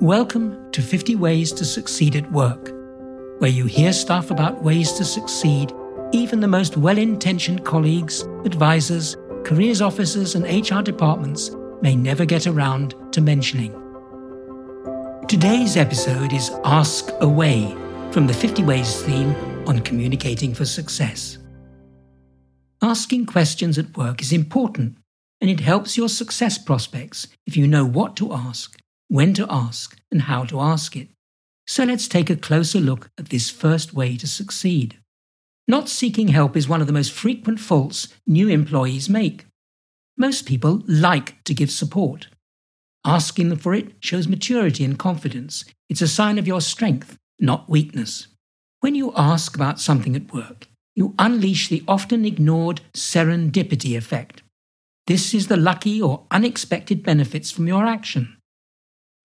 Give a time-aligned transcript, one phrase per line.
[0.00, 2.70] Welcome to 50 Ways to Succeed at Work,
[3.40, 5.72] where you hear stuff about ways to succeed
[6.12, 11.50] even the most well intentioned colleagues, advisors, careers officers, and HR departments
[11.82, 13.72] may never get around to mentioning.
[15.26, 17.76] Today's episode is Ask Away
[18.12, 19.34] from the 50 Ways theme
[19.66, 21.38] on communicating for success.
[22.80, 24.96] Asking questions at work is important
[25.40, 29.98] and it helps your success prospects if you know what to ask when to ask,
[30.12, 31.08] and how to ask it.
[31.66, 34.98] So let's take a closer look at this first way to succeed.
[35.66, 39.44] Not seeking help is one of the most frequent faults new employees make.
[40.16, 42.28] Most people like to give support.
[43.04, 45.64] Asking for it shows maturity and confidence.
[45.88, 48.28] It's a sign of your strength, not weakness.
[48.80, 54.42] When you ask about something at work, you unleash the often ignored serendipity effect.
[55.06, 58.37] This is the lucky or unexpected benefits from your action.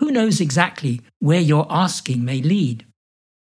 [0.04, 2.86] Who knows exactly where your asking may lead?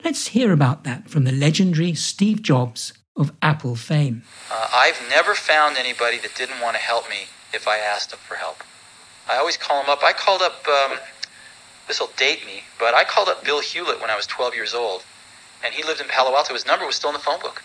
[0.03, 4.23] Let's hear about that from the legendary Steve Jobs of Apple fame.
[4.51, 8.21] Uh, I've never found anybody that didn't want to help me if I asked them
[8.27, 8.65] for help.
[9.29, 10.03] I always call them up.
[10.03, 10.97] I called up, um,
[11.87, 14.73] this will date me, but I called up Bill Hewlett when I was 12 years
[14.73, 15.05] old,
[15.63, 16.55] and he lived in Palo Alto.
[16.55, 17.63] His number was still in the phone book.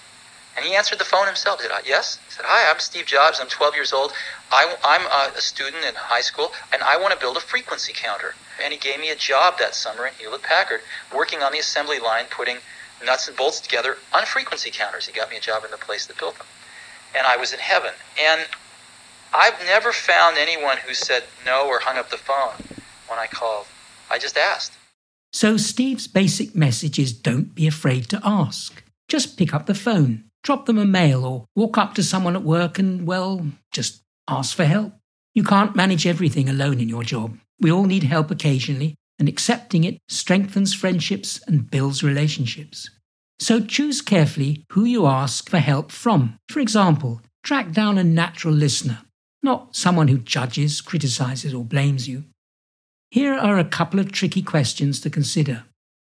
[0.56, 1.62] And he answered the phone himself.
[1.62, 1.82] Did I?
[1.86, 2.20] Yes.
[2.28, 3.40] He said, Hi, I'm Steve Jobs.
[3.42, 4.14] I'm 12 years old.
[4.52, 7.92] I, am uh, a student in high school, and I want to build a frequency
[7.94, 8.36] counter.
[8.64, 10.82] And he gave me a job that summer in Hewlett Packard,
[11.14, 12.58] working on the assembly line, putting
[13.04, 15.08] nuts and bolts together on frequency counters.
[15.08, 16.48] He got me a job in the place that built them.
[17.18, 17.92] And I was in heaven.
[18.22, 18.42] And
[19.34, 22.54] I've never found anyone who said no or hung up the phone
[23.08, 23.66] when I called.
[24.10, 24.74] I just asked.
[25.32, 28.84] So, Steve's basic message is don't be afraid to ask.
[29.08, 32.44] Just pick up the phone drop them a mail or walk up to someone at
[32.44, 34.94] work and, well, just ask for help.
[35.34, 37.38] You can't manage everything alone in your job.
[37.60, 42.90] We all need help occasionally, and accepting it strengthens friendships and builds relationships.
[43.40, 46.38] So choose carefully who you ask for help from.
[46.50, 49.00] For example, track down a natural listener,
[49.42, 52.26] not someone who judges, criticizes, or blames you.
[53.12, 55.64] Here are a couple of tricky questions to consider.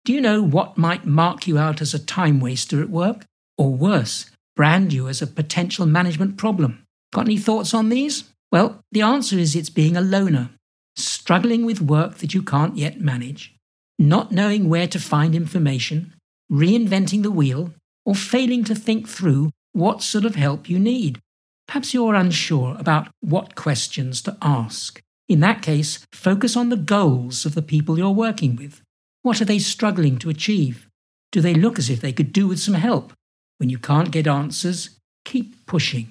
[0.04, 3.26] Do you know what might mark you out as a time waster at work?
[3.62, 6.84] Or worse, brand you as a potential management problem.
[7.14, 8.24] Got any thoughts on these?
[8.52, 10.50] Well, the answer is it's being a loner,
[10.96, 13.56] struggling with work that you can't yet manage,
[14.00, 16.16] not knowing where to find information,
[16.52, 17.72] reinventing the wheel,
[18.04, 21.20] or failing to think through what sort of help you need.
[21.68, 25.00] Perhaps you're unsure about what questions to ask.
[25.30, 28.82] In that case, focus on the goals of the people you're working with.
[29.22, 30.88] What are they struggling to achieve?
[31.32, 33.14] Do they look as if they could do with some help?
[33.62, 34.90] When you can't get answers,
[35.24, 36.10] keep pushing.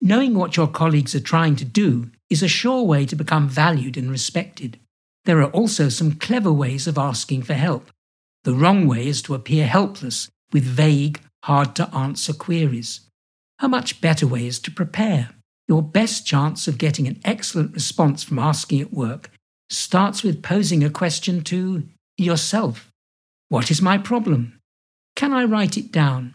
[0.00, 3.96] Knowing what your colleagues are trying to do is a sure way to become valued
[3.96, 4.78] and respected.
[5.24, 7.90] There are also some clever ways of asking for help.
[8.44, 13.00] The wrong way is to appear helpless with vague, hard to answer queries.
[13.58, 15.30] A much better way is to prepare.
[15.66, 19.32] Your best chance of getting an excellent response from asking at work
[19.68, 22.88] starts with posing a question to yourself
[23.48, 24.60] What is my problem?
[25.16, 26.34] Can I write it down?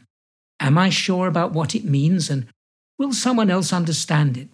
[0.59, 2.47] Am I sure about what it means and
[2.97, 4.49] will someone else understand it?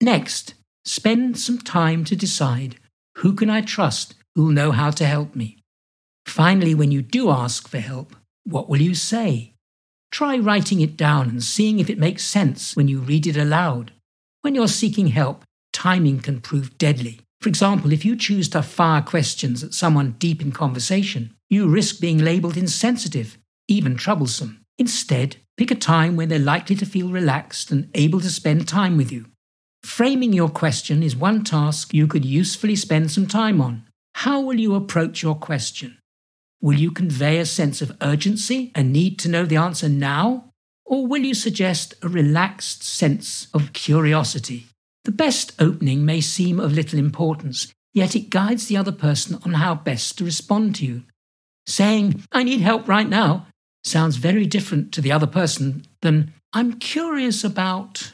[0.00, 2.76] Next, spend some time to decide
[3.18, 5.58] who can I trust who'll know how to help me.
[6.26, 9.54] Finally, when you do ask for help, what will you say?
[10.10, 13.92] Try writing it down and seeing if it makes sense when you read it aloud.
[14.42, 17.20] When you're seeking help, timing can prove deadly.
[17.40, 22.00] For example, if you choose to fire questions at someone deep in conversation, you risk
[22.00, 24.63] being labeled insensitive, even troublesome.
[24.78, 28.96] Instead, pick a time when they're likely to feel relaxed and able to spend time
[28.96, 29.26] with you.
[29.84, 33.84] Framing your question is one task you could usefully spend some time on.
[34.14, 35.98] How will you approach your question?
[36.60, 40.50] Will you convey a sense of urgency and need to know the answer now?
[40.86, 44.66] Or will you suggest a relaxed sense of curiosity?
[45.04, 49.54] The best opening may seem of little importance, yet it guides the other person on
[49.54, 51.02] how best to respond to you.
[51.66, 53.46] Saying, I need help right now,
[53.84, 58.12] sounds very different to the other person than I'm curious about.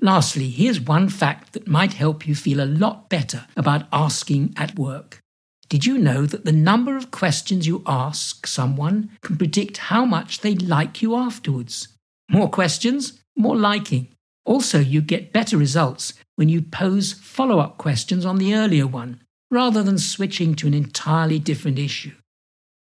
[0.00, 4.78] Lastly, here's one fact that might help you feel a lot better about asking at
[4.78, 5.20] work.
[5.68, 10.40] Did you know that the number of questions you ask someone can predict how much
[10.40, 11.88] they like you afterwards?
[12.28, 14.08] More questions, more liking.
[14.44, 19.20] Also, you get better results when you pose follow up questions on the earlier one,
[19.50, 22.14] rather than switching to an entirely different issue.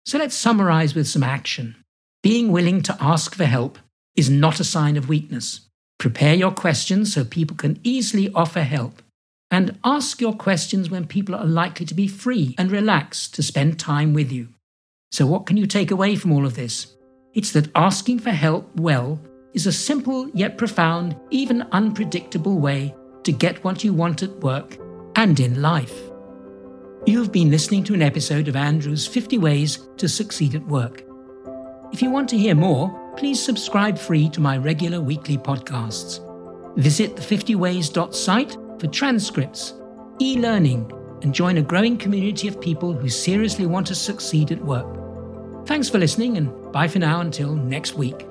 [0.05, 1.75] So let's summarize with some action.
[2.23, 3.77] Being willing to ask for help
[4.15, 5.67] is not a sign of weakness.
[5.99, 9.01] Prepare your questions so people can easily offer help.
[9.51, 13.77] And ask your questions when people are likely to be free and relaxed to spend
[13.77, 14.47] time with you.
[15.11, 16.95] So, what can you take away from all of this?
[17.33, 19.19] It's that asking for help well
[19.53, 24.77] is a simple yet profound, even unpredictable way to get what you want at work
[25.17, 25.93] and in life.
[27.05, 31.03] You've been listening to an episode of Andrew's 50 Ways to Succeed at Work.
[31.93, 36.19] If you want to hear more, please subscribe free to my regular weekly podcasts.
[36.75, 39.75] Visit the 50ways.site for transcripts,
[40.19, 40.91] e learning,
[41.21, 45.67] and join a growing community of people who seriously want to succeed at work.
[45.67, 48.25] Thanks for listening, and bye for now until next week.